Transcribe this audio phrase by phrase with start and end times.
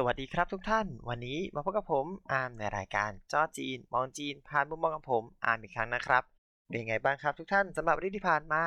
[0.00, 6.22] สวัสดีครับทุกท่าน วันนี้มาพบกับผมอาร์มในรายการจ้อจีน มองจีน ผ่านมุมมองของผมอาร์มอีกครั้งนะครับ
[6.68, 8.62] เป็นไงบ้างครับทุกท่านสำหรับวันที่ผ่านมา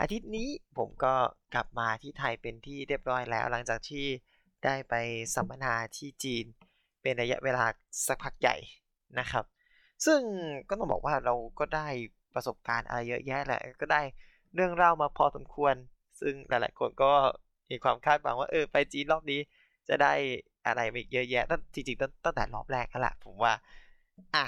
[0.00, 0.48] อาทิตย์นี้
[0.78, 1.14] ผมก็
[1.54, 4.06] กลับมาที่ไทยเป็นที่เรียบร้อยแล้ว หลังจากที่
[4.64, 4.94] ได้ไป
[5.34, 6.44] สัมมนาที่จีน
[7.02, 7.64] เป็นระยะเวลา
[8.06, 8.56] สักพักใหญ่
[9.18, 9.44] นะครับ
[10.06, 10.20] ซึ่ง
[10.68, 11.88] ก็ต้องบอกว่าเราก็ได้
[12.34, 14.02] ประสบการณ์อะไรเยอะแยะแหละก็ได้
[14.54, 15.74] เรื่องเล่ามาพอสมควร
[16.20, 17.12] ซึ่งหลาย ๆ คนก็
[17.70, 19.40] มีความคาดหวังว่าเออไปจีนรอบนี้
[19.88, 20.14] จะได้
[20.66, 23.52] อะไรอีกเยอะแยะตั้งจริงๆตั้งตั้งแต่รอบแรกนั่นแหละผมว่า
[24.34, 24.46] อะ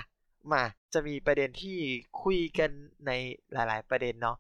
[0.53, 0.63] มา
[0.93, 1.79] จะมีประเด็นที่
[2.23, 2.71] คุยกัน
[3.07, 3.11] ใน
[3.53, 4.37] หลาย ๆ ประเด็นเนาะ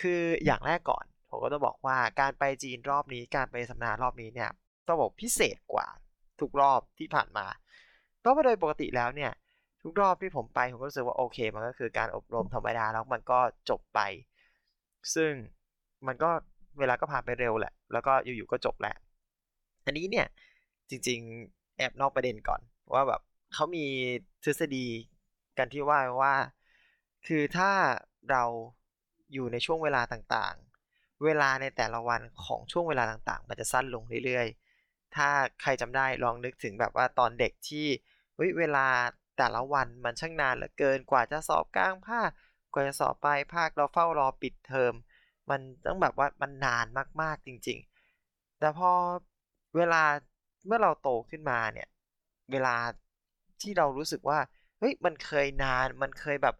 [0.00, 4.50] คืออย่างแรกก่อน ผมก็ต้องบอกว่าการไปจีนรอบนี้การไปสัมมนารอบนี้เนี่ย
[4.86, 5.86] ต้องบอกพิเศษกว่า
[6.40, 7.46] ทุกรอบที่ผ่านมา
[8.20, 9.32] เพราะว่าโดยปกติแล้วเนี่ย
[9.82, 13.38] ทุกรอบที่ผมไปผมก็รู้สึกว่าโอเค มันก็คือการอบรมธรรมดาแล้วมันก็
[13.70, 14.00] จบไป
[15.14, 15.32] ซึ่ง
[16.06, 16.30] มันก็
[16.78, 18.94] เวลาก็ผ่านไปเร็วแหละ แล้วก็อยู่ๆก็จบแหละ
[19.84, 20.26] อันนี้เนี่ย
[20.92, 22.60] จริง ๆ แอบนอกประเด็นก่อน
[22.94, 23.20] ว่าแบบ
[23.54, 23.86] เขามี
[24.44, 24.86] ทฤษฎี
[25.58, 26.34] กันที่ว่าว่า
[27.26, 27.70] คือถ้า
[28.30, 28.44] เรา
[29.32, 35.28] อยู่ในช่วงเวลาต่างๆ เวลาในแต่ละวันของช่วงเวลาต่างๆ มันจะสั้นลงเรื่อยๆ ถ้า
[35.62, 37.86] ใครจำได้ลองนึกถึงแบบว่าตอนเด็กที่
[38.58, 38.86] เวลา
[39.38, 42.30] แต่ละวันมันช่างนานเหลือเกินกว่าจะสอบกลางภาค
[42.72, 44.94] กว่าจะสอบปลายภาคเราเฝ้ารอปิดเทอม
[45.50, 46.86] มันต้องแบบว่ามันนาน
[47.22, 47.78] มากๆจริง
[48.18, 48.90] ๆ แต่พอ
[49.76, 50.02] เวลา
[50.66, 51.88] เมื่อเราโตขึ้นมาเนี่ย
[52.52, 52.74] เวลา
[53.60, 54.38] ที่เรารู้สึกว่า
[54.78, 56.54] เฮ้ย มันเคยนาน มันเคยแบบ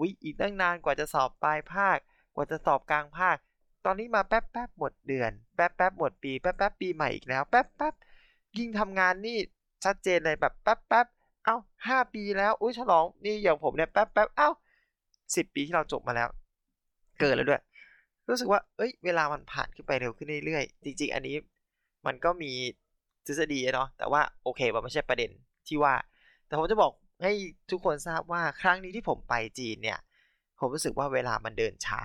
[0.00, 1.98] วิอีกตั้งนานกว่าจะสอบปลายภาค
[2.34, 3.36] กว่าจะสอบกลางภาค
[3.84, 7.94] ตอนนี้มาแป๊บแป๊บหมดเดือน แป๊บแป๊บหมดปี แป๊บแป๊บปีใหม่อีกแล้ว แป๊บแป๊บ
[8.58, 9.38] ยิ่งทำงานนี่
[9.84, 11.06] ชัดเจนเลยแบบแป๊บแป๊บ
[11.44, 11.56] เอ้า
[11.88, 14.50] ห้าปีแล้ว อุ้ยฉลอง นี่อย่างผมเนี่ยแป๊บแป๊บเอ้า
[15.36, 16.28] สิบปีที่เราจบมาแล้ว
[17.20, 17.62] เกินแล้วด้วย
[18.28, 21.36] รู้สึกว่า เอ้ย เวลามันผ่านขึ้นไปเร็วขึ้นเรื่อยๆ จริง ๆ อันนี้
[22.06, 22.52] มันก็มี
[23.26, 25.30] ทฤษฎีเนาะแต่ว่าโอเคมันไม่ใช่ประเด็น
[25.68, 25.94] ที่ว่า
[26.46, 26.92] แต่ผมจะบอก
[27.22, 27.32] ให้
[27.70, 29.98] ทุกคนทราบว่าครั้งนี้ที่ผมไปจีนเนี่ย
[30.58, 32.00] ผมรู้สึกว่าเวลามันเดินช้า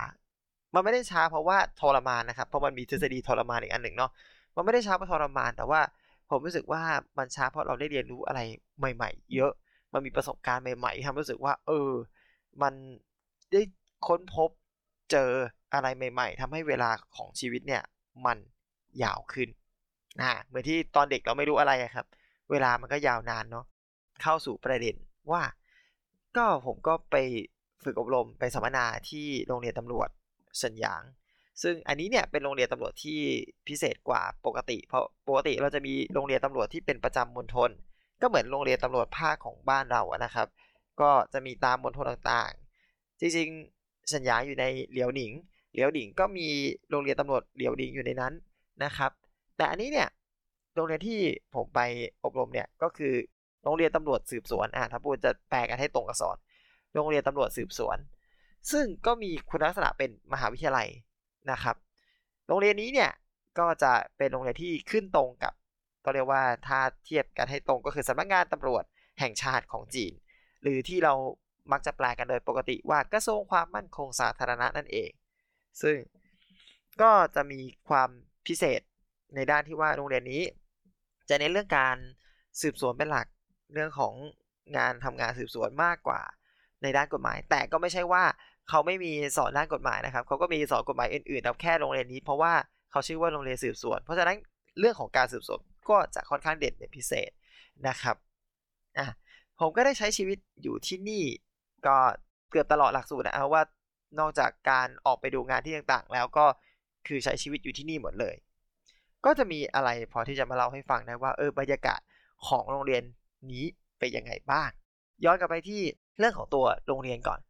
[0.74, 4.10] มันไม่ได้ช้าเพราะว่าทรมานนะครับ เพราะมันมีทฤษฎีทรมานอีกอันหนึ่งเนาะ
[4.56, 5.80] มันไม่ได้ช้าเพราะทรมาน แต่ว่า
[6.30, 6.82] ผมรู้สึกว่า
[7.18, 8.40] มันช้าเพราะเราได้เรียนรู้อะไร
[8.78, 9.52] ใหม่ ๆ เยอะ
[9.92, 11.90] มันมีประสบการณ์ใหม่ๆทำรู้สึกว่า เออ
[12.62, 12.74] มัน
[13.52, 13.62] ได้
[14.06, 14.50] ค้นพบ
[15.10, 15.30] เจอ
[15.74, 17.82] อะไรใหม่ ๆทำให้เวลาของชีวิตเนี่ย
[18.26, 18.38] มัน
[19.02, 19.48] ยาวขึ้น
[20.18, 22.06] นะเหมือนที่ตอนเด็กเราไม่รู้อะไรครับ
[22.50, 23.64] เวลามันก็ยาวนานเนาะ
[24.22, 24.96] เข้าสู่ประเด็น
[25.30, 25.42] ว่า
[26.36, 27.16] ก็ผมก็ไป
[27.84, 30.08] ฝึกอบรมไปสัมมนาที่โรงเรียนตำรวจ
[30.58, 31.02] เซินหยาง
[31.62, 33.18] ซึ่งอันนี้เนี่ยเป็นโรงเรียนตำรวจที่
[33.68, 37.70] พิเศษกว่าปกติ เพราะปกติเราจะมีโรงเรียนตำรวจที่เป็นประจำมณฑล
[38.20, 40.48] ก็เหมือนโรงเรียนตำรวจภาคของบ้านเราอะนะครับ
[41.00, 45.32] ก็จะมีตามมณฑลต่างๆ จริงๆสัญญาอยู่ในเหลียวหนิง
[45.72, 46.48] เหลียวหนิงก็มี
[46.90, 48.32] โรงเรียนตำรวจเหลียวหนิงอยู่ในนั้น
[48.84, 49.12] นะครับ
[49.60, 50.08] แต่อันนี้เนี่ย
[50.74, 51.20] โรงเรียนที่
[51.54, 51.80] ผมไป
[52.24, 53.14] อบรมเนี่ยก็คือ
[53.64, 56.36] โรงเรียนตำรวจสืบสวนอะถ้าพูดจะแปลกันให้ตรงกับสอน
[56.94, 57.98] โรงเรียนตำรวจสืบสวน
[58.70, 60.88] ซึ่งก็มีคุณลักษณะเป็นมหาวิทยาลัย
[61.50, 61.76] นะครับ
[62.46, 63.10] โรงเรียนนี้เนี่ย
[63.58, 65.52] ก็จะเป็นโรงเรียนที่ขึ้นตรงกับ
[66.04, 68.84] ก็เรียกว่าถ้าเทียบกันให้ตรงก็คือสำนักงานตำรวจ
[69.20, 70.12] แห่งชาติของจีน
[70.62, 71.14] หรือที่เรา
[71.72, 75.10] มักจะแปลกันโดยปกติว่ากระทรวงความมั่นคงสาธารณะนั่นเอง
[75.82, 75.96] ซึ่ง
[77.02, 78.10] ก็จะมีความ
[78.46, 78.80] พิเศษ
[79.34, 80.42] ในด้านที่ว่าโรงเรียนนี้
[81.28, 81.96] จะเน้นเรื่องการ
[82.60, 83.26] สืบสวนเป็นหลัก
[83.74, 84.14] เรื่องของ
[84.76, 86.20] งานทำงานสืบสวนมากกว่า
[86.82, 88.24] ในด้านกฎหมาย แต่ก็ไม่ใช่ว่า
[88.68, 92.52] เขาไม่มีสอนด้านกฎหมายนะครับเขาก็มีสอนกฎหมายอื่นๆแต่แค่โรงเรียนนี้เพราะว่า
[92.90, 94.36] เขาชื่อว่าโรงเรียนสืบสวน เพราะฉะนั้น
[94.78, 95.58] เรื่องของการสืบสวน
[95.90, 97.30] ก็จะค่อนข้างเด่นเป็นพิเศษ
[97.88, 98.16] นะครับ
[98.98, 99.08] อะ
[99.60, 101.24] ผมก็ได้ใช้ชีวิตอยู่ที่นี่
[101.86, 101.96] ก็
[102.50, 103.62] เกือบตลอดหลักสูตรนะว่า
[104.20, 106.46] นอกจากการออกไปดูงานที่ต่างๆ แล้วก็
[107.06, 108.34] คือใช้ชีวิตอยู่ที่นี่หมดเลย
[109.24, 112.00] ก็จะมีอะไรพอที่จะมาเล่าให้ฟังได้ว่าเออบรรยากาศ
[112.46, 113.02] ของโรงเรียน
[113.52, 113.64] นี้
[113.98, 114.70] เป็นยังไงบ้าง
[115.24, 115.82] ย้อนกลับไปที่
[116.18, 117.40] เรื่องของตัวโรงเรียนก่อน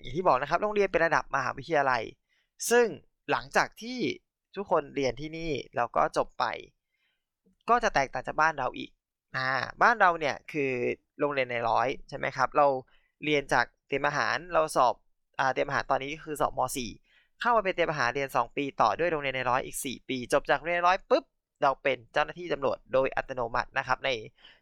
[0.00, 2.02] อย่างที่บอกนะครับ โรงเรียนเป็นระดับมหาวิทยาลัย
[2.70, 2.86] ซึ่ง
[3.30, 3.98] หลังจากที่
[4.56, 6.44] ทุกคนเรียนที่นี่แล้วก็จบไป
[7.68, 8.90] ก็จะแตกต่างจากบ้านเราอีก
[9.36, 9.50] อ่า
[9.82, 10.70] บ้านเราเนี่ยคือ
[11.18, 12.66] โรงเรียนในร้อยใช่ไหมครับ เรา
[13.24, 14.94] เรียนจากเตรียมอาหารเราสอบ
[15.38, 17.09] อ่าเตรียมอาหารตอนนี้คือสอบม .4
[17.40, 21.24] เข้ามาเป็นเตรียมอาหารเรียน 2 ปีต่อด้วยโรงเรียนในร้อยอีก 4 ปี จบจากโรงเรียนร้อยปุ๊บ
[21.62, 24.10] เราเป็นเจ้าหน้าที่ตำรวจโดยอัตโนมัตินะครับใน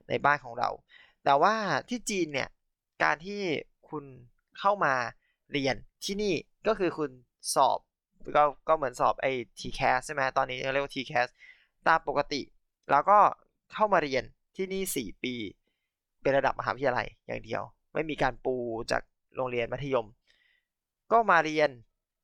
[0.09, 0.69] ในบ้านของเรา
[1.25, 1.55] แต่ว่า
[1.89, 2.49] ที่จีนเนี่ย
[3.03, 3.41] การที่
[3.91, 4.05] คุณ
[4.59, 4.95] เข้ามา
[5.53, 6.35] เรียนที่นี่
[6.67, 7.11] ก็คือคุณ
[7.55, 7.79] สอบ
[8.37, 11.29] ก็ก็เหมือนสอบไอ้ TCAS ใช่ไหมตอนนี้เรียกว่า TCAS
[11.89, 12.41] ตามปกติ
[12.91, 13.19] แล้วก็
[13.73, 14.25] เข้ามาเรียน
[14.57, 15.35] ที่นี่ 4 ปี
[16.23, 18.55] เป็นระดับมหาวิทยาลัยอย่างเดียว ไม่มีการปู
[18.91, 19.03] จาก
[19.37, 20.07] โรงเรียนมัธยม
[21.13, 21.71] ก็มาเรียน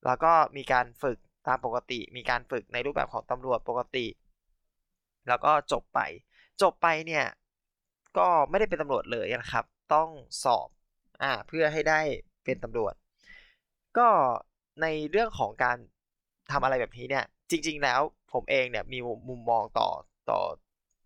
[0.04, 4.06] แล้วก็มีการฝึกตามปกติ มีการฝึกในรูปแบบของตำรวจปกติ
[5.28, 6.00] แล้วก็จบไป
[6.62, 7.24] จบไปเนี่ย
[8.18, 9.64] ก็ไม่ได้เป็นตำรวจเลยนะครับ
[9.94, 10.08] ต้อง
[10.44, 10.68] สอบ
[11.22, 12.00] อ่าเพื่อให้ได้
[12.44, 12.94] เป็นตำรวจ
[13.98, 14.08] ก็
[14.82, 15.76] ในเรื่องของการ
[16.50, 18.00] ทำอะไรแบบนี้เนี่ย จริง ๆ แล้ว
[18.32, 18.98] ผมเองเนี่ยมี
[19.28, 19.88] มุมมองต่อ
[20.30, 20.40] ต่อ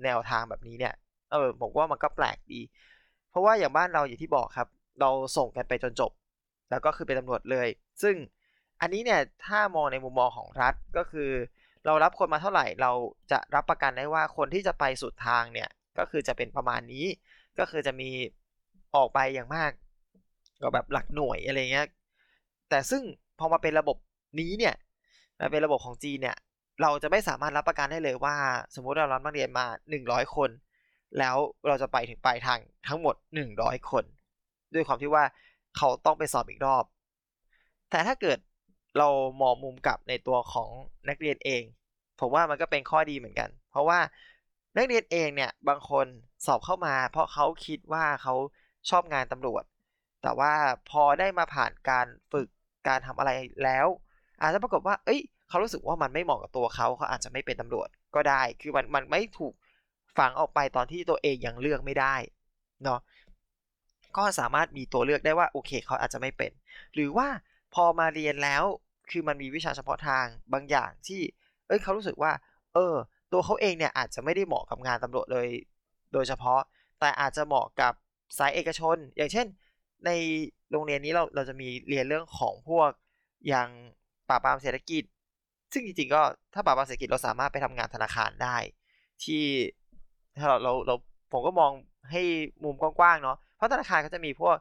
[0.05, 0.95] แนวทางแบบนี้เนี่ย
[1.33, 2.61] เออผมว่ามันก็แปลกดี
[3.31, 4.69] เพราะว่าอย่างบ้านเราอย่างที่บอกครับ
[5.01, 6.13] เราส่งกันไปจนจบ
[6.71, 7.69] แล้วก็คือเป็นตำรวจเลย
[8.03, 8.15] ซึ่ง
[8.81, 11.31] อันนี้เนี่ยถ้ามองในมุมมองของรัฐก็คือ
[11.87, 12.93] เรารับคนมาเท่าไหร่เรา
[13.31, 17.07] จะรับประกันได้ว่าคนที่จะไปสุดทางเนี่ยก็คือจะเป็นประมาณนี้
[17.59, 18.11] ก็คือจะมี
[18.97, 19.71] ออกไปอย่างมาก
[20.63, 21.87] ก็แบบหลักหน่วยอะไรเงี้ย
[22.69, 23.03] แต่ซึ่ง
[23.39, 23.97] พอมาเป็นระบบ
[24.41, 24.75] นี้เนี่ย
[25.41, 26.37] มาเป็นระบบของจีนเนี่ย
[26.83, 28.37] เราจะไม่สามารถรับประกันได้เลยว่า
[28.75, 29.67] สมมุติเรารับนักเรียนมา
[30.01, 30.51] 100 คน
[31.19, 31.37] แล้ว
[31.67, 32.59] เราจะไปถึงปลายทาง
[32.89, 33.15] ทั้งหมด
[33.53, 34.05] 100 คน
[34.75, 35.25] ด้วยความที่ว่า
[35.77, 36.85] เขาต้องไปสอบอีกรอบ
[37.91, 38.39] แต่ถ้าเกิด
[38.99, 39.09] เรา
[39.41, 40.71] มองมุมกลับในตัวของ
[41.09, 41.63] นักเรียนเอง
[42.21, 43.99] ผมว่ามันก็เป็นข้อดีเหมือนกัน เพราะว่า
[44.77, 46.07] นักเรียนเองเนี่ยบางคน
[46.47, 48.35] สอบเข้ามา เพราะเขาคิดว่าเขา
[48.91, 49.65] ชอบงานตำรวจ
[50.23, 50.53] แต่ว่า
[50.91, 52.49] พอได้มาผ่านการฝึก
[52.89, 53.31] การทำอะไร
[53.65, 53.87] แล้ว
[54.41, 59.55] อาจจะปรากฏว่า เอ้ย เขารู้สึกว่ามันไม่เหมาะกับตัวเขาเขาอาจจะไม่เป็นตำรวจก็ได้ คือมันมันไม่ถูก
[60.19, 62.15] ฝังออกไปตอนที่ตัวเองยังเลือกไม่ได้
[62.85, 63.01] เนาะ
[64.17, 66.53] ก็สามารถมีตัวเลือกได้ว่าโอเคเขาอาจจะไม่เป็น
[66.95, 67.29] หรือว่า
[67.75, 68.65] พอมาเรียนแล้ว
[69.11, 71.21] คือมันมีวิชาเฉพาะทางบางอย่างที่
[71.69, 72.33] เอ้ยเขารู้สึกว่า
[72.75, 72.95] เออ
[73.33, 75.49] ตัวเขาเองเนี่ยอาจจะไม่ได้เหมาะกับงานตำรวจเลย
[76.13, 76.61] โดยเฉพาะ
[77.01, 77.93] แต่อาจจะเหมาะกับ
[78.39, 79.47] สายเอกชน อย่างเช่น
[80.07, 80.11] ใน
[80.71, 82.91] โรงเรียนนี้เราเราจะมีเรียนเรื่องของพวก
[83.49, 83.69] อย่าง
[84.29, 85.03] ปราบปรามเศรษฐกิจ
[85.73, 86.23] ซึ่งจริงๆก็
[86.55, 88.57] ถ้าปราบปรามเศรษฐกิจเราสามารถไปทำงานธนาคารได้
[89.25, 89.45] ที่
[90.39, 90.95] ถ้าเราเราเรา
[91.33, 91.73] ผมก็มอง
[92.11, 92.23] ให้
[92.65, 94.57] มุมกว้างๆเนาะเพราะธนาคารก็จะมีพวก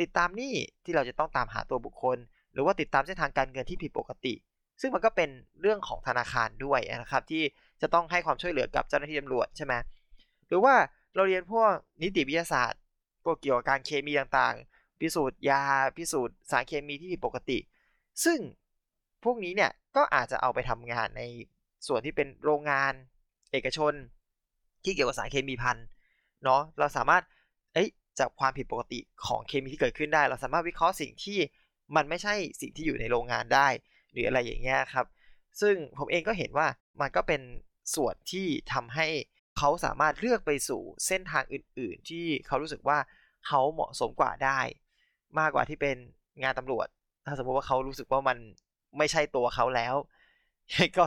[0.00, 2.18] ติดตามหนี้ที่เราจะต้องตามหาตัวบุคคล
[2.52, 4.34] หรือว่าติดตามเส้นทางการเงินที่ผิดปกติ
[4.80, 7.42] ซึ่งมันก็เป็นเรื่องของธนาคารด้วยนะครับที่
[7.82, 9.74] จะต้องให้ความช่วยเหลือกับเจ้าหน้าที่ตำรวจใช่ไหม
[10.48, 10.74] หรือว่า
[11.14, 11.70] เราเรียนพวก
[12.02, 12.80] นิติวิทยาศาสตร์
[13.24, 15.62] พวกเกี่ยวกับการเคมีต่างๆ พิสูจน์ยา
[15.96, 17.58] พิสูจน์สารเคมีที่ผิดปกติ
[18.24, 18.38] ซึ่ง
[19.24, 21.22] พวกนี้เนี่ยก็อาจจะเอาไปทำงานใน
[21.86, 22.92] ส่วนที่เป็นโรงงาน
[23.52, 23.92] เอกชน
[24.84, 25.76] ที่เกี่ยวกับสารเคมีพัน
[26.44, 27.22] เนาะเราสามารถ
[27.74, 27.88] เอ้ย
[28.18, 31.38] จากความผิดปกติของเคมีที่เกิดขึ้นได้ เราสามารถวิเคราะห์สิ่งที่
[31.96, 33.68] มันไม่ใช่สิ่งที่อยู่ในโรงงานได้
[34.12, 35.06] หรืออะไรอย่างเงี้ยครับ
[35.60, 36.66] ซึ่งผมเองก็เห็นว่า
[37.00, 37.40] มันก็เป็น
[37.96, 39.06] ส่วนที่ทำให้
[39.58, 42.98] เขาสามารถเลือกไปสู่เส้นทางอื่น ๆ ที่เขารู้สึกว่า
[43.46, 44.60] เขาเหมาะสมกว่าได้
[45.38, 45.96] มากกว่าที่เป็น
[46.42, 46.86] งานตำรวจ
[47.26, 48.38] ถ้าสมมติว่าเขารู้สึกว่ามัน
[48.98, 49.94] ไม่ใช่ตัวเขาแล้ว
[50.96, 51.04] ก็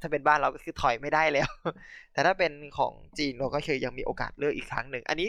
[0.00, 1.48] ถ้าเป็นบ้านเราก็คือถอยไม่ได้แล้ว
[2.12, 5.28] แต่ถ้าเป็นของจีนเราก็คือยังมีโอกาสเลือกอีกครั้งหนึ่ง อันนี้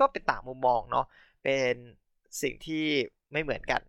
[0.00, 1.06] ก็เป็นต่างมุมมองเนาะ
[1.44, 1.74] เป็น
[2.42, 2.84] สิ่งที่
[3.32, 3.80] ไม่เหมือนกัน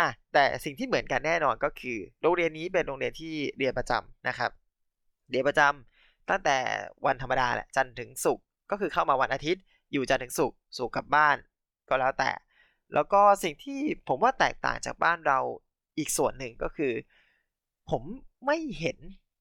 [0.00, 4.50] อะแต่สิ่งที่เหมือนกันแน่นอนก็คือ โรงเรียนนี้เป็นโรงเรียนที่เรียนประจำนะครับ
[5.30, 6.56] เรียนประจำตั้งแต่
[7.06, 9.62] วันธรรมดาแหละจันทร์ถึงศุกร์ก็คือเข้ามาวันอาทิตย์
[9.92, 11.36] อยู่จันทร์ถึงศุกร์ศุกร์กลับบ้าน
[11.88, 12.30] ก็แล้วแต่
[12.94, 15.38] แล้วก็สิ่งที่ผมว่าแตกต่างจากบ้านเรา
[15.98, 16.92] อีกส่วนหนึ่งก็คือ
[17.90, 18.02] ผม
[18.46, 18.98] ไม่เห็น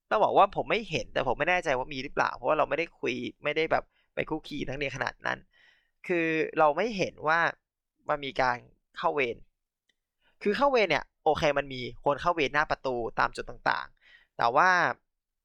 [0.09, 3.13] ต้องบอกว่าผมไม่เห็นแต่ผมไม่แน่ใจว่ามีหรือเปล่า เพราะว่าเราไม่ได้คุย
[3.44, 3.83] ไม่ได้แบบ
[4.15, 5.39] ไปคุกคีทั้งเรียนขนาดนั้น
[6.07, 6.27] คือ
[6.59, 7.39] เราไม่เห็นว่า
[8.09, 8.57] มันมีการ
[8.97, 9.37] เข้าเวร
[10.43, 14.69] คือเข้าเวรเนี่ยโอเคมันมีคนเข้าเวรหน้าประตูตามจุดต่างๆ แต่ว่า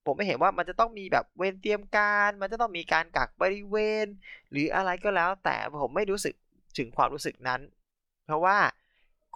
[0.05, 4.07] ผมไม่เห็นว่ามันจะต้องมีแบบเวรเตรียมการ มันจะต้องมีการกักบริเวณ
[4.51, 6.35] หรืออะไรก็แล้ว แต่ผมไม่รู้สึก
[6.79, 7.61] ถึงความรู้สึกนั้น
[8.27, 8.57] เพราะว่า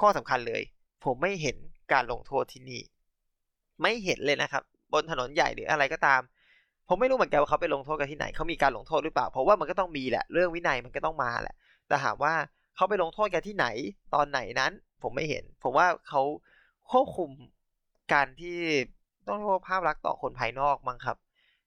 [0.01, 0.63] ข้อสำคัญเลย
[1.05, 1.57] ผมไม่เห็น
[1.93, 2.81] การลงโทษที่นี่
[3.83, 4.63] ไม่เห็นเลยนะครับ
[4.93, 6.21] บนถนนใหญ่หรืออะไรก็ตาม
[6.89, 11.55] ผมไม่รู้เหมือนกันว่าเขาไปลงโทษกันที่ไหนเขามีการลงโทษหรือเปล่า เพราะว่ามันก็ต้องมีแหละ เรื่องวินัยมันก็ต้องมาแหละ
[11.89, 12.35] แต่ถามว่า
[12.77, 13.67] เขาไปลงโทษกันที่ไหน
[14.15, 14.73] ตอนไหนนั้น
[15.03, 16.23] ผมไม่เห็น ผมว่าเขา
[16.91, 17.31] ควบคุม
[18.13, 18.59] การที่
[19.29, 21.17] ต้องเรียกว่าภาพลักษณ์ต่อคนภายนอกมั้งครับ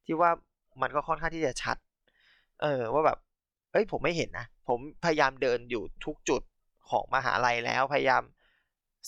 [0.05, 0.31] ที่ว่า
[0.81, 1.77] มันก็ค่อนข้างที่จะชัด
[2.61, 3.17] เออว่าแบบ
[3.71, 6.41] เอ้ย ผมไม่เห็นนะ ผมพยายามเดินอยู่ทุกจุด
[6.89, 8.23] ของมหาลัยแล้วพยายาม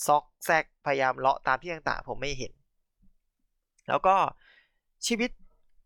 [0.06, 2.54] ซอกแซกพยายามเลาะตามที่ต่างๆ ผมไม่เห็น
[3.88, 4.16] แล้วก็
[5.08, 5.30] ชีวิต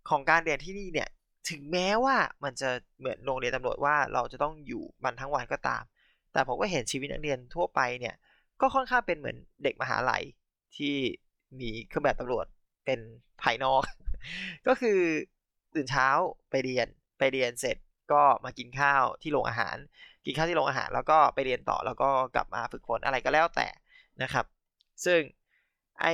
[0.10, 1.10] ของการเรียนที่นี่เนี่ย
[1.50, 5.84] ถึงแม้ว่ามันจะเหมือนโรงเรียนตำรวจว่าเราจะต้องอยู่มันทั้งวันก็ตาม
[6.34, 8.16] แต่ผมก็เห็นชีวิตนักเรียนทั่วไปเนี่ย
[8.62, 10.24] ก็ค่อนข้างเป็นเหมือนเด็กมหาลัย
[10.78, 10.96] ที่
[11.60, 12.46] มีเครื่องแบบตำรวจ
[12.86, 13.00] เป็น
[13.44, 13.84] ภายนอก
[14.68, 15.00] ก็คือ
[15.76, 16.08] ตื่นเช้า
[16.50, 16.88] ไปเรียน
[17.20, 17.78] ไปเรียนเสร็จ
[18.12, 19.78] ก็มากินข้าวที่โรงอาหาร
[20.26, 23.68] กินข้าวที่โรงอาหาร แล้วก็ไปเรียนต่อแล้วก็กลับมาฝึกฝนอะไรก็แล้วแต่
[24.24, 24.46] นะครับ
[25.06, 25.20] ซึ่ง
[26.02, 26.06] ไอ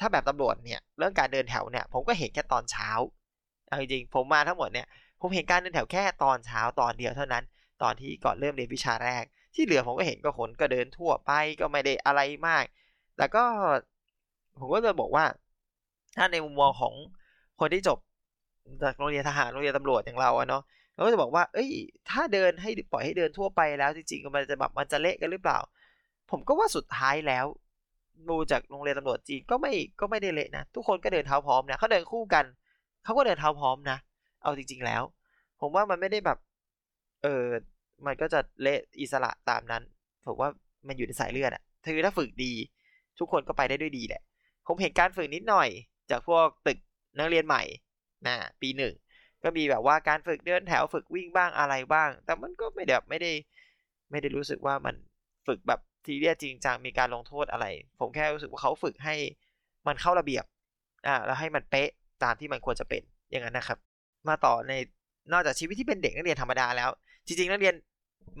[0.00, 2.88] ถ้าแบบตำรวจเนี่ยเรื่องการเดินแถวเนี่ย ผมก็เห็นแค่ตอนเช้า
[3.68, 4.86] เอาจริงๆผมมาทั้งหมดเนี่ย
[5.20, 7.44] ผมเห็นการเดินแถวแค่ตอนเช้าตอนเดียวเท่านั้น
[7.82, 9.24] ตอนที่ก่อนเริ่มเรียนวิชาแรก
[9.54, 12.64] ที่เหลือผมก็เห็นก็คนก็เดินทั่วไปก็ไม่ได้อะไรมาก
[13.16, 13.44] แต่ก็
[14.58, 15.24] ผมก็จะบอกว่า
[16.16, 16.94] ถ้าในมุมมองของ
[17.60, 17.98] คนที่จบ
[18.82, 20.62] จากโรงเรียนทหารโรงเรียนตำรวจอย่างเราอะเนาะ
[20.94, 21.70] เราก็จะบอกว่า เอ้ย
[22.10, 25.58] ถ้าเดินให้ปล่อยให้เดินทั่วไปแล้วจริงๆมันจะแบบมันจะเละกันหรือเปล่า
[26.30, 27.46] ผมก็ว่าสุดท้ายแล้ว
[28.28, 32.44] ดูจากโรงเรียนตำรวจจีนก็ไม่ก็ไม่ได้เละนะทุกคนก็เดินเท้าพร้อมนะเขาเดินคู่กัน
[33.04, 33.98] เขาก็เดินเท้าพร้อมนะ
[34.42, 35.02] เอาจริง ๆแล้ว
[35.60, 36.38] ผมว่ามันไม่ได้แบบ
[37.22, 37.44] เออ
[38.06, 39.82] มันก็จะเละอิสระตามนั้น
[40.26, 40.50] ผมว่า
[40.86, 42.52] มันอยู่ในสายเลือดอะคือถ้าฝึกดี
[43.18, 44.22] ทุกคนก็ไปได้ด้วยดีแหละ
[44.66, 45.68] ผมเห็นการฝึกนิดหน่อย
[46.10, 46.78] จากพวกตึก
[47.18, 47.62] นักเรียนใหม่
[48.26, 48.94] นะปีหนึ่ง
[49.42, 53.32] ก็มีแบบว่าการฝึกเดินแถวฝึกวิ่งบ้างอะไรบ้าง แต่มันก็ไม่แบบไม่ได้
[54.10, 54.94] ไม่ได้รู้สึกว่ามัน
[55.46, 57.66] ฝึกแบบทีเรียสจริงจังมีการลงโทษอะไร
[58.00, 59.14] ผมแค่รู้สึกว่าเขาฝึกให้
[59.86, 60.44] มันเข้าระเบียบ
[61.06, 61.90] อ่าแล้วให้มันเป๊ะ
[62.22, 63.78] ตามที่มันควรจะเป็นอย่างนั้นนะครับ
[64.28, 64.72] มาต่อใน
[65.32, 66.90] นอกจากชีวิตที่เป็นเด็กนักเรียนธรรมดาแล้ว
[67.26, 67.74] จริงๆนักเรียน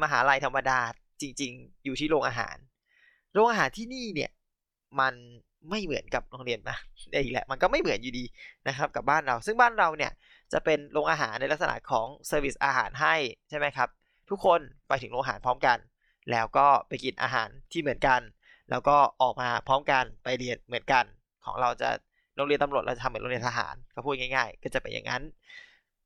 [0.02, 0.80] มหาลัยธรรมดา
[1.20, 2.56] จริง ๆ อยู่ที่โรงอาหาร
[3.34, 4.30] โรงอาหารที่นี่เนี่ย
[5.00, 5.14] มัน
[5.70, 6.78] ไม่เหมือนกับโรงเรียนนะ
[7.22, 8.24] อีกแหละมันก็ไม่เหมือนอยู่ดี
[8.68, 10.12] นะครับ กับบ้านเรา ซึ่งบ้านเราเนี่ย
[10.52, 13.14] จะเป็นโรงอาหารในลักษณะของ service อาหารให้
[13.48, 13.88] ใช่ไหมครับ
[14.30, 15.78] ทุกคนไปถึงโรงอาหารพร้อมกัน
[16.30, 18.20] แล้วก็ไปกินอาหารที่เหมือนกัน
[18.70, 21.04] แล้วก็ออกมาพร้อมกันไปเรียนเหมือนกัน
[21.44, 21.88] ของเราจะ
[22.36, 25.22] โรงเรียนตำรวจเราจะทำเหมือนโรงเรียนทหารก็พูดง่าย ๆ ก็จะเป็นอย่างนั้น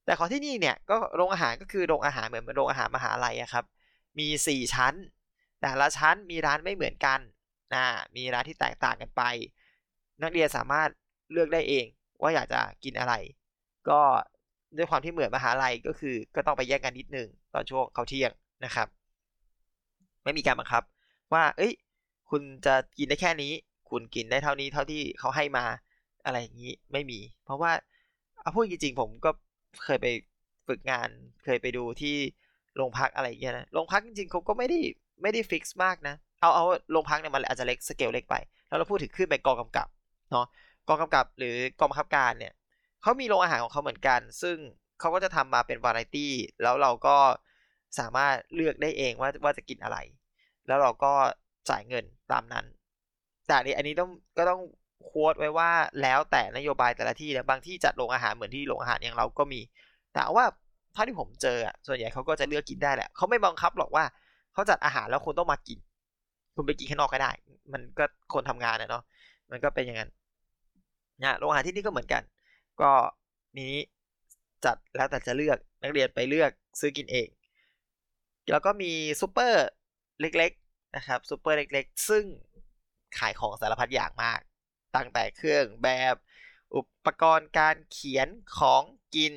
[0.06, 3.64] แต่ของที่นี่เนี่ยก็โรงอาหารก็คือโรงอาหารเหมือนโรงอาหารมหาลัยครับ
[4.18, 4.94] มี 4 ชั้น
[5.60, 7.20] แต่ละชั้นมีร้านไม่เหมือนกัน
[7.74, 7.84] นะ
[8.16, 9.22] มีร้านที่แตกต่างกันไป
[10.22, 10.88] นักเรียนสามารถ
[11.32, 11.86] เลือกได้เอง
[12.22, 13.14] ว่าอยากจะกินอะไร
[13.88, 14.00] ก็
[14.76, 18.30] ด้วยความที่เหมือนมหาลัยก็คือ ก็ต้องไปแยกกันนิดนึงตอนช่วงเขาเที่ยง
[18.64, 18.88] นะครับ
[20.24, 20.82] ไม่มีการบังคับ
[21.32, 21.72] ว่า เอ้ย
[22.30, 23.52] คุณจะกินได้แค่นี้
[23.90, 25.64] คุณกินได้เท่านี้เท่าที่เขาให้มา
[26.24, 27.72] อะไรอย่างนี้ไม่มี เพราะว่า
[28.40, 29.30] เอาพูดจริงๆผมก็
[29.84, 30.06] เคยไป
[30.68, 31.08] ฝึกงาน
[31.44, 32.16] เคยไปดูที่
[32.76, 34.78] โรงพักอะไรอย่างเงี้ยนะโรงพักจริงๆเขาก็ไม่ได้
[35.22, 38.36] ไม่ได้ fix มากนะ เอาเอาโรงพักเนี่ยมันอาจจะเล็กสเกลเล็กไป
[38.68, 39.88] แล้วเราพูดถึงขึ้นไปกองกำกับ
[40.30, 40.46] เนาะ
[40.88, 42.52] กองกำกับหรือกองบังคับการเนี่ย
[43.02, 44.56] เขามีโรงอาหารของเขาเหมือนกัน ซึ่ง
[45.00, 47.16] เขาก็จะทำมาเป็นวาไรตี้แล้วเราก็
[47.98, 49.98] สามารถเลือกได้เองว่าว่าจะกินอะไร
[50.66, 51.12] แล้วเราก็
[51.70, 52.66] จ่ายเงินตามนั้น
[53.46, 54.60] แต่อันนี้ต้องก็ต้อง
[55.02, 55.70] quote ไว้ว่า
[56.02, 59.60] แล้วแต่นโยบายแต่ละที่นะบางที่จัดโรงอาหารเหมือนที่โรงอาหารอย่างเราก็มี
[60.14, 60.44] แต่ว่า
[60.92, 64.04] เท่าที่ผมเจออะส่วนใหญ่เขาก็จะเลือกกินได้แหละเขาไม่บังคับหรอกว่า
[64.52, 65.78] เขาจัดอาหารแล้วคุณต้องมากิน
[66.54, 67.30] คุณไปกินข้างนอกก็ได้
[67.72, 69.02] มันก็คนทำงานนะเนาะ
[69.50, 70.10] มันก็เป็นอย่างนั้น
[71.22, 72.22] นะโรงอาหารที่นี่ก็เหมือนกัน
[72.80, 72.92] ก็
[73.58, 73.74] นี้
[74.64, 76.50] จัดแล้วแต่จะเลือกนักเรียนไปเลือก
[76.80, 77.28] ซื้อกินเอง
[78.50, 79.64] แล้วก็มีซูเปอร์
[80.20, 82.24] เล็กๆนะครับซูเปอร์เล็กๆ ซึ่ง
[83.18, 84.40] ขายของสารพัดอย่างมาก
[84.96, 86.14] ตั้งแต่เครื่องแบบ
[86.74, 88.82] อุปกรณ์การเขียนของ
[89.14, 89.34] กิน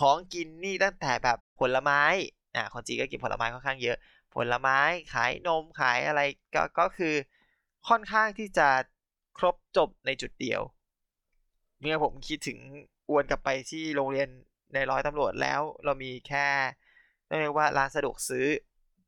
[0.00, 2.02] ของกินนี่ตั้งแต่แบบผลไม้
[2.56, 3.96] อ่าคนจีนก็กินผลไม้ค่อนข้างเยอะ
[4.34, 4.78] ผลไม้
[5.12, 6.20] ขายนมขายอะไร
[6.54, 7.14] ก็ก็คือ
[7.88, 8.68] ค่อนข้างที่จะ
[9.38, 10.60] ครบจบในจุดเดียว
[11.80, 12.58] เมื่อผมคิดถึง
[13.08, 14.28] อวนกลับไปที่โรงเรียน
[14.74, 16.46] ในร้อยตำรวจแล้ว เรามีแค่
[17.40, 18.46] เรียกว่าร้านสะดวกซื้อ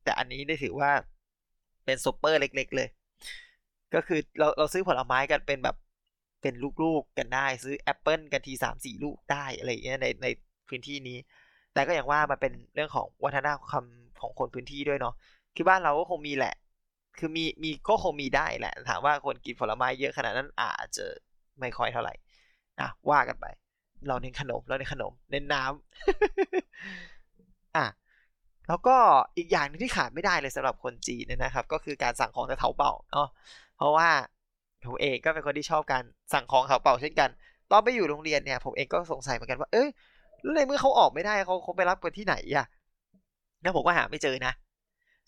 [0.04, 0.90] แต่อันนี้ได้ถือว่า
[1.84, 2.88] เป็นซุปเปอร์เล็ก ๆ เลย
[3.94, 5.76] ก็คือเราเราซื้อผลไม้กันเป็นแบบ
[6.42, 10.28] เป็นลูกๆกันได้ซื้อแอปเปิลกันทีสามสี่ลูกได้อะไรเงี้ยในใน
[10.68, 11.18] พื้นที่นี้
[11.72, 13.84] แต่ก็อย่างว่ามันเป็นเรื่องของวัฒนธรรม
[14.20, 15.14] ของคนพื้นที่ด้วยเนาะ
[15.56, 16.54] คือบ้านเราก็คงมีแหละ
[17.18, 21.06] คือมีมีก็คงมีได้แหละ ถามว่าคนกินผลไม้เยอะขนาดนั้นอาจจะ
[21.61, 22.14] ไม่ค่อยเท่าไหร่
[22.80, 23.46] อะว่ากันไป
[24.08, 27.87] เราเน้นขนมเราเน้นขนมเน้นน้ำอะ
[28.68, 28.96] แล้วก็
[29.37, 33.28] อีกอย่างนึงที่ขาดไม่ได้เลยสำหรับคนจีนนะครับ ก็คือการสั่งของจากเถาเป่าเนาะ
[33.76, 34.08] เพราะว่า
[34.86, 37.30] ผมเองก็เป็นคนที่ชอบการสั่งของเถาเป่าเช่นกัน
[37.70, 39.88] ตอนไปอยู่โรงเรียนเนี่ย ผมเองก็สงสัยเหมือนกันว่า เอ้ย
[40.42, 42.66] แล้วในเมื่อเขาออกไม่ได้เขาเขาไปรับกันที่ไหนอะ
[43.62, 44.52] แล้วผมก็หาไม่เจอนะ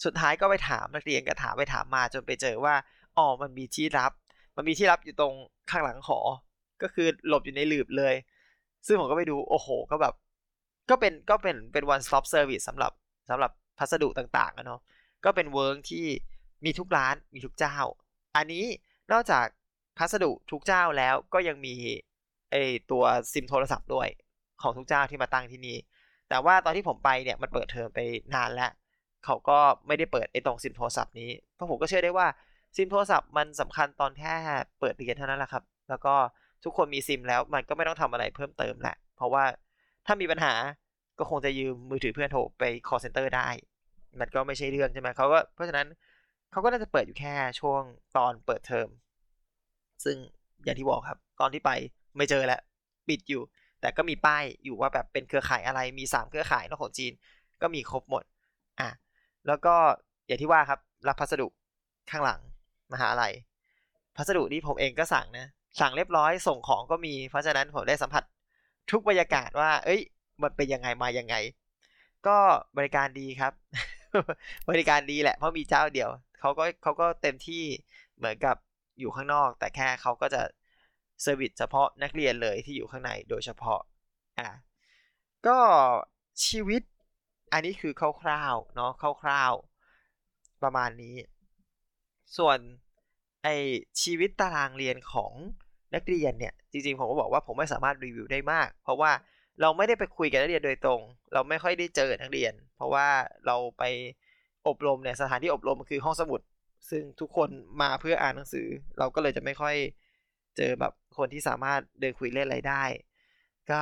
[0.04, 2.75] สุดท้ายก็ไปถามนักเรียนก็ถามไปถามมาจนไปเจอว่า
[3.16, 4.12] อ๋อมันมีที่รับ
[4.56, 5.34] มันมีที่รับอยู่ตรง
[5.70, 6.18] ข้างหลังหอ
[6.82, 8.14] ก็คือหลบอยู่ในหลืบเลย
[8.87, 10.14] ซึ่งผมก็ไปดูโอ้โห ก็แบบ
[10.90, 12.92] ก็เป็นก็เป็นเป็น one stop service สำหรับ
[13.30, 14.80] สำหรับพัสดุต่างๆนะเนาะ
[15.25, 16.04] ก็เป็นเวิ้งที่
[16.64, 17.76] มีทุกร้านมีทุกเจ้า
[18.37, 18.64] อันนี้
[19.12, 19.46] นอกจาก
[19.99, 21.75] พัสดุทุกเจ้าแล้วก็ยังมี
[22.50, 22.56] ไอ
[22.90, 24.08] ตัวซิมโทรศัพท์ด้วย
[24.62, 25.76] ของทุกเจ้าที่มาตั้งที่นี่
[26.28, 28.00] แต่ว่าตอนที่ผมไปเนี่ยมันเปิดเทอมไป
[28.34, 28.70] นานแล้ว
[29.25, 32.26] เขาก็ไม่ได้เปิดไอตรงซิมโทรศัพท์นี้ เพราะผมก็เชื่อได้ว่า
[32.76, 34.34] ซิมโทรศัพท์มันสำคัญตอนแค่
[34.80, 36.14] เปิดเรียนเท่านั้นแหละครับ แล้วก็
[36.64, 39.44] ทุกคนมีซิมแล้วมันก็ไม่ต้องทำอะไรเพิ่มเติมแหละ เพราะว่า
[40.06, 40.52] ถ้ามีปัญหา
[41.18, 43.49] ก็คงจะยืมมือถือเพื่อนโทรไป call center ได้
[44.20, 45.87] มันก็ไม่ใช่เรื่องใช่ไหมเขาก็เพราะฉะนั้น
[46.54, 47.82] เขาก็น่าจะเปิดอยู่แค่ช่วง
[48.16, 48.88] ตอนเปิดเทอม
[50.04, 50.16] ซึ่ง
[50.64, 51.70] อย่างที่บอกครับ ตอนที่ไป
[52.16, 52.61] ไม่เจอแล้ว
[53.08, 53.42] ปิดอยู่
[53.80, 57.12] แต่ก็มีป้ายอยู่ว่าแบบเป็นเครือข่ายอะไรมีสามเครือข่ายนอกของจีน
[57.62, 58.25] ก็มีครบหมด
[58.80, 58.88] อะ
[59.46, 59.75] แล้วก็
[60.26, 61.46] อย่างที่ว่าครับ รับพัสดุ
[62.11, 62.40] ข้างหลัง
[62.92, 63.34] มหาลัย
[64.16, 65.46] พัสดุที่ผมเองก็สั่งนะ
[65.80, 68.25] สั่งเรียบร้อยส่งของก็มี เพราะฉะนั้นผมได้สัมผัส
[68.90, 70.00] ทุกบรรยากาศว่า เอ้ย
[70.42, 71.34] มันเป็นยังไงมายังไง
[72.26, 72.37] ก็
[72.76, 73.52] บริการดีครับ
[74.70, 76.11] บริการดีแหละเพราะมีเจ้าเดียว
[76.44, 77.64] เขาก็เขาก็เต็มที่
[78.16, 78.56] เหมือนกับ
[79.00, 80.42] อยู่ข้างนอก แต่แค่เขาก็จะ
[81.23, 83.80] service เฉพาะนักเรียนเลยที่อยู่ข้างในโดยเฉพาะ
[84.38, 84.48] อะ
[85.46, 85.58] ก็
[86.46, 86.82] ชีวิต
[87.52, 91.16] อันนี้คือคร่าวๆเนาะคร่าวๆประมาณนี้
[92.36, 92.58] ส่วน
[93.42, 93.48] ไอ
[94.02, 95.32] ชีวิตตารางเรียนของ
[95.94, 99.10] นักเรียนเนี่ยจริงๆผมก็บอกว่าผมไม่สามารถรีวิวได้มาก เพราะว่า
[99.60, 101.00] เราไม่ได้ไปคุยกับนักเรียนโดยตรง
[101.32, 103.08] เราไม่ค่อยได้เจอนักเรียน เพราะว่า
[103.46, 103.82] เราไป
[104.68, 106.40] อบรมเนี่ยสถานที่อบรมคือห้องสมุด
[106.90, 107.49] ซึ่งทุกคน
[107.83, 108.66] มาเพื่ออ่านหนังสือ
[108.99, 109.76] เราก็เลยจะไม่ค่อย
[110.56, 112.85] เจอแบบคนที่สามารถเดินคุยเล่นอะไรได้
[113.71, 113.80] ก็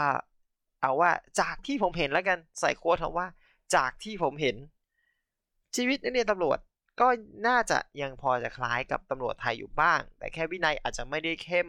[0.80, 1.10] เอาว่า
[1.40, 3.26] จากที่ผมเห็นแล้วกันใส่โค้ดคำว่า
[3.74, 4.56] จากที่ผมเห็น
[5.76, 6.58] ชีวิตนักเรียนตำรวจ
[7.00, 7.08] ก็
[7.46, 11.68] น่าจะยังพอจะคล้ายกับตำรวจไทยอยู่บ้าง แต่แค่วินัยอาจจะไม่ได้เข้ม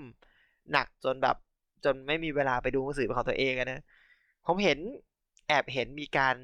[0.71, 1.35] หนักจนแบบ
[1.85, 3.81] จนไม่มีเวลาไปดูหนังสือของตัวเองนะ
[4.45, 4.79] ผมเห็น
[5.47, 6.35] แอบเห็นมีการ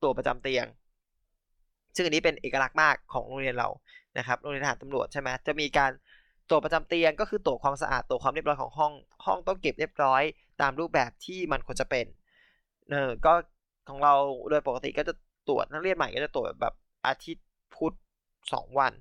[0.00, 0.66] ตรวประจำเตียง
[1.94, 3.68] ซึ่งอันนี้เป็นเอกลักษณ์มากของโรงเรียนเรา
[4.18, 5.90] นะครับโรงเรียนทหารตำรวจใช่ไหมจะมีการ
[6.48, 8.92] ตรวจประจำเตียงก็คือตรวจความสะอาดตรวจความเรียบร้อยของห้อง
[9.26, 10.22] ห้องต้องเก็บเรียบร้อย
[10.60, 12.06] ตามรูปแบบที่มันควรจะเป็น
[12.90, 13.32] เออก็
[13.88, 14.12] ของเรา
[14.50, 15.14] โดยปกติก็จะ
[15.48, 16.74] ตรวจนักเรียนใหม่ก็จะตรวจแบบ
[17.06, 17.92] อาทิตย์พุธ
[18.52, 18.92] สองวัน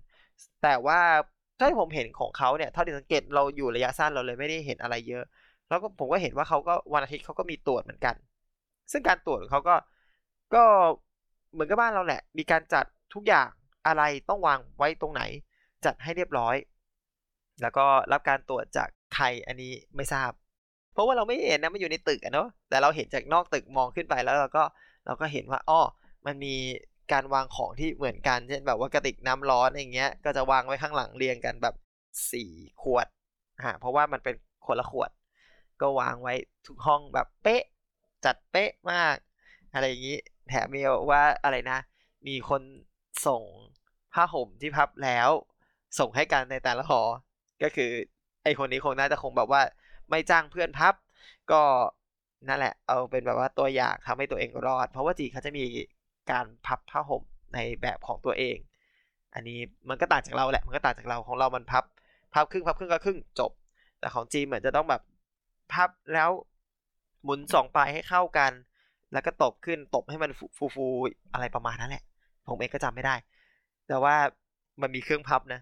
[0.61, 0.99] แต่ว่า
[1.57, 5.23] ถ้าผมเห็นของเขาเนี่ยเท่าที่สังเกตเราอยู่ระยะสั้นเราเลยไม่ได้เห็นอะไรเยอะ
[5.69, 8.15] แล้วก็ผมก็เห็นว่าเขาก็วันอาทิตย์เขาก็มีตรวจเหมือนกัน
[8.91, 9.75] ซึ่งการตรวจของเขาก็
[10.55, 10.63] ก็
[11.53, 13.49] เหมือนกับบ้านเราแหละ มีการจัดทุกอย่าง
[13.87, 15.21] อะไรต้องวางไว้ตรงไหน
[15.85, 16.55] จัดให้เรียบร้อย
[17.61, 20.31] แล้วก็รับการตรวจจากใครอันนี้ไม่ทราบ
[20.93, 24.63] เพราะว่าเราไม่เห็นนะมันอยู่ในตึกอะเนาะแต่เราเห็นจากนอกตึกมองขึ้นไปแล้วเราก็
[25.05, 25.81] เราก็เห็นว่าอ้อ
[26.25, 26.55] มันมี
[27.11, 31.75] การวางของที่เหมือนกันเช่นแบบว่ากระติกน้ำร้อนอย่างเงี้ย ก็จะวางไว้ข้างหลังเรียงกันแบบ
[32.31, 33.07] สี่ขวด
[33.65, 35.09] ฮะเพราะว่ามันเป็นคนละขวด
[35.81, 36.33] ก็วางไว้
[36.67, 37.63] ทุกห้องแบบเป๊ะ
[38.25, 39.15] จัดเป๊ะมาก
[39.73, 40.17] อะไรอย่างนี้
[40.51, 41.79] แถมมีว่าอะไรนะ
[42.27, 42.61] มีคน
[43.27, 43.43] ส่ง
[44.13, 45.29] ผ้าห่มที่พับแล้ว
[45.99, 47.01] ส่งให้กันในแต่ละหอ
[47.63, 47.91] ก็คือ
[48.43, 49.61] ไอคนนี้คงน่าจะคงแบบว่า
[50.09, 50.93] ไม่จ้างเพื่อนพับ
[51.51, 51.61] ก็
[52.47, 55.65] นั่นแหละ เอาเป็นแบบว่าตัวอย่างทำให้ตัวเองรอด เพราะว่าจีเขาจะมี
[56.31, 58.57] การพับผ้าห่มในแบบของตัวเอง
[59.35, 59.59] อันนี้
[59.89, 61.83] มันก็ต่างจากเราแหละ มันก็ต่างจากเราของเรามันพับ
[62.33, 63.51] พับครึ่งพับครึ่งก็ครึ่งจบ
[63.99, 65.01] แต่ของจีเหมือนจะต้องแบบ
[65.73, 66.29] พับแล้ว
[67.23, 68.51] หมุนสองปลายให้เข้ากัน
[69.13, 70.85] แล้วก็ตบขึ้นตบให้มันฟูฟู
[71.33, 72.03] อะไรประมาณนั้นแหละ
[72.47, 73.15] ผมเองก็จำไม่ได้
[73.87, 74.15] แต่ว่า
[74.81, 75.61] มันมีเครื่องพับนะ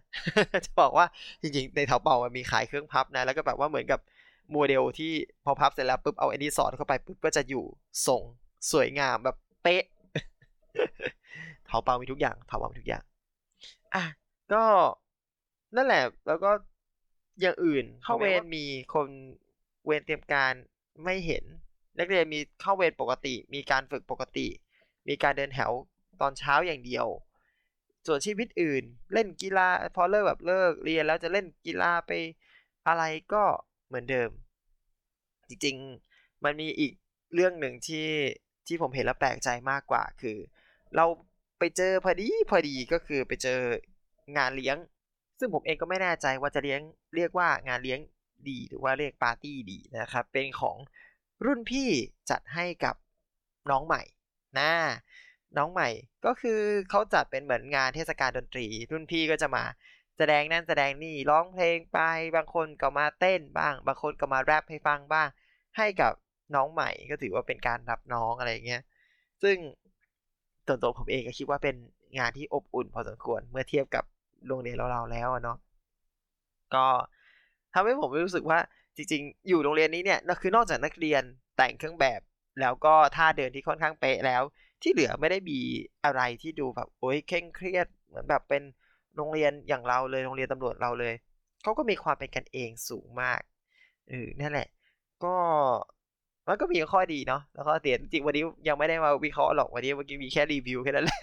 [0.66, 1.06] จะบอกว่า
[1.42, 4.00] จริงๆในเถาเป่ามันมีขายเครื่องพับนะ แล้วก็แบบว่าเหมือนกับ
[4.52, 5.12] โมเดลที่
[5.44, 7.66] พอพับเสร็จแล้วปุ๊บเอาไอ้นี่สอดเข้าไปปุ๊บก็จะอยู่
[8.08, 8.22] ทรง
[8.72, 9.84] สวยงามแบบเป๊ะ
[11.66, 13.04] เถาเป่ามีทุกอย่างเถาเป่ามีทุกอย่าง
[13.96, 14.04] อะ
[14.54, 14.64] ก็
[15.76, 16.52] นั่นแหละ แล้วก็
[17.42, 19.08] อย่างอื่นเข้าเวรมีคน
[19.86, 20.54] เวรเตรียมการ
[21.04, 21.44] ไม่เห็น
[21.98, 24.48] นักเรียนมีเข้าเวรปกติ มีการฝึกปกติ
[25.08, 25.72] มีการเดินแถว
[26.22, 27.08] ตอนเช้าอย่างเดียว
[28.08, 32.12] ส่วนชีวิตอื่น เล่นกีฬาพอเลิกแบบเลิกเรียนแล้วจะเล่นกีฬาไป
[32.88, 33.44] อะไรก็
[33.88, 34.30] เหมือนเดิม
[35.50, 36.94] จริงๆมันมีอีก
[37.34, 38.08] เรื่องหนึ่งที่
[38.68, 40.38] ที่ผมเห็นแล้วแปลกใจมากกว่าคือ
[40.96, 41.06] เรา
[41.60, 43.60] ไปเจอพอดีพอดีก็คือไปเจอ
[44.38, 44.78] งานเลี้ยง
[45.40, 46.82] ซึ่งผมเองก็ไม่แน่ใจว่าจะเลี้ยง
[47.16, 48.00] เรียกว่างานเลี้ยง
[48.50, 50.78] ดีหรือว่าเรียกปาร์ตี้ดีนะครับ เป็นของ
[51.46, 51.90] รุ่นพี่
[52.30, 52.96] จัดให้กับ
[53.72, 54.02] น้องใหม่
[54.60, 54.72] นะ
[55.58, 55.90] น้องใหม่
[56.26, 59.64] ก็คือเขาจัดเป็นเหมือนงานเทศกาลดนตรี รุ่นพี่ก็จะมา
[60.18, 62.00] แสดงนั่นแสดงนี่ร้องเพลงไป
[62.36, 65.28] บางคนก็มาเต้นบ้าง บางคนก็มาแรปให้ฟังบ้าง
[65.78, 66.14] ให้กับ
[66.56, 68.82] น้องใหม่ก็ถือว่าเป็นการรับน้องอะไรเงี้ย
[69.44, 69.58] ซึ่ง
[70.66, 71.76] ส่วนตัวผมเองก็คิดว่าเป็น
[72.20, 74.04] งานที่อบอุ่นพอสมควรเมื่อเทียบกับ
[74.48, 75.58] โรงเรียนเราๆแล้วเนาะ
[76.76, 76.86] ก็
[77.74, 78.60] ทำให้ผมรู้สึกว่า
[79.00, 81.24] จริงๆ อยู่โรงเรียนนี้เนี่ยคือนอกจากนักเรียน
[81.58, 82.22] แต่งเครื่องแบบ
[82.62, 84.44] แล้วก็ท่าเดินที่ค่อนข้างเป๊ะแล้ว
[84.82, 85.60] ที่เหลือไม่ได้มี
[86.06, 88.64] อะไรที่ดูแบบโอ้ยเคร่งเครียด เหมือนแบบเป็น
[89.16, 91.14] โรงเรียนอย่างเราเลยโรงเรียนตำรวจเราเลย
[91.62, 93.42] เขาก็มีความเป็นกันเองสูงมาก
[94.10, 94.68] เออนั่นแหละ
[95.24, 95.36] ก็
[96.48, 101.20] มันก็มีข้อดีเนาะแล้วก็เสียจริงวันนี้ยังไม่ได้มาวิเคราะห์หรอกวันนี้เมื่อกี้มีแค่รีวิวแค่นั้นแหละ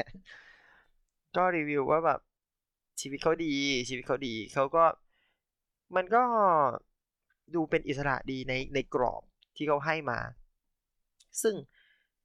[1.37, 2.21] ก็รีวิวว่าแบบ
[3.01, 3.47] ชีวิตเขาดี
[3.89, 4.85] ชีวิตเขาดีเขาก็
[5.97, 6.23] มันก็
[7.55, 9.23] ดูเป็นอิสระดีในในกรอบ
[9.57, 10.19] ที่เขาให้มา
[11.43, 11.55] ซึ่ง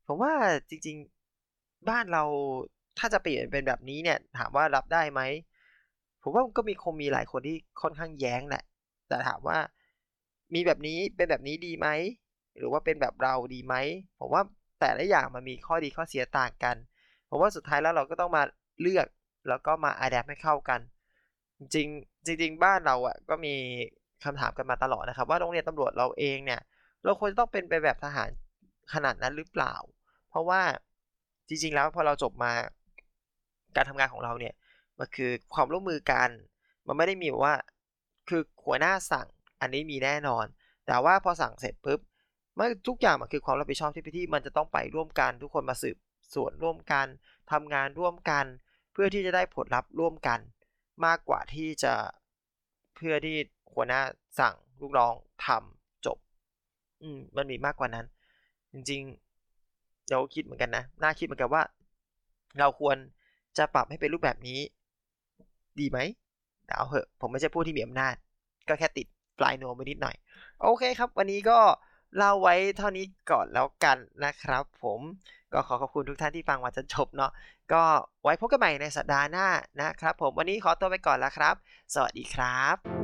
[0.08, 0.34] ผมว่า
[0.70, 2.24] จริงๆบ้านเรา
[2.98, 5.22] ถ้าจะเปลี่ยนเป็นแบบนี้เนี่ย ถามว่ารับได้ไหม
[6.24, 8.64] ผมว่าก็มีคงมีหลายคนที่ค่อนข้างแย้งแหละ
[9.08, 9.58] แต่ถามว่า
[10.54, 11.88] มีแบบนี้เป็นแบบนี้ดีไหม
[12.58, 13.76] หรือว่าเป็นแบบเราดีไหม
[14.20, 14.44] ผมว่า
[14.80, 16.76] แต่ละอย่างมันมีข้อดีข้อเสียต่างกัน
[17.30, 18.44] ผมว่าสุดท้ายแล้วเราก็ต้องมา
[18.82, 19.08] เลือก
[19.50, 20.80] แล้วก็มาอัดแอปให้เข้ากัน
[21.74, 21.88] จริง
[22.26, 23.56] จริง ๆ บ้านเราอะก็มี
[24.26, 26.62] คำถามกันมาตลอดนะครับ ว่าโรงเรียนตำรวจเราเองเนี่ย
[27.04, 28.30] เราควรจะต้องเป็นไปแบบทหาร
[28.94, 29.74] ขนาดนั้นหรือเปล่า
[30.30, 30.62] เพราะว่า
[31.48, 32.52] จริงๆแล้วพอเราจบมา
[33.76, 34.54] การทำงานของเราเนี่ย
[35.00, 36.30] มันคือความร่วมมือกัน
[36.88, 37.56] มันไม่ได้มีว่า
[38.30, 39.28] คือหัวหน้าสั่ง
[39.62, 40.46] อันนี้มีแน่นอน
[40.88, 42.00] แต่ว่าพอสั่งเสร็จปุ๊บ
[42.58, 45.98] มันทุกอย่างมันคือความรับผิดชอบที่ที่มันจะต้องไปร่วมกันทุกคนมาสืบ
[46.36, 47.08] ส่วนร่วมกัน
[47.52, 48.46] ทำงานร่วมกัน
[48.92, 50.40] เพื่อที่จะได้ผลลัพธ์ร่วมกัน
[51.06, 51.94] มากกว่าที่จะ
[52.96, 53.38] เพื่อที่
[53.76, 54.02] หัวหน้า
[54.40, 55.14] สั่งลูกน้อง
[55.46, 56.18] ทำจบ
[57.02, 58.06] อืม มันมีมากกว่านั้น
[58.74, 61.64] จริงๆเราคิดเหมือนกันนะน่าคิดเหมือนกันว่า
[62.60, 62.98] เราควร
[63.58, 64.60] จะปรับให้เป็นรูปแบบนี้
[65.80, 66.00] ดีไหม
[66.78, 68.16] เอาเหอะ ผมไม่ใช่ผู้ที่มีอำนาจ
[68.70, 69.08] ก็แค่ติด
[69.40, 70.16] ปลายนวมไปนิดหน่อย
[70.62, 71.60] โอเคครับ วันนี้ก็
[72.18, 75.00] เล่าไว้เท่านี้ก่อนแล้วกันนะครับ ผม
[75.54, 77.32] ก็ขอขอบคุณทุกท่านที่ฟังมาจนจบเนาะ
[77.74, 77.84] ก็
[78.24, 79.48] ไว้พบกันใหม่ในสัปดาห์หน้า
[79.82, 81.56] นะครับ ผมวันนี้ขอตัวไปก่อนแล้วครับ
[81.94, 83.01] สวัสดีครับ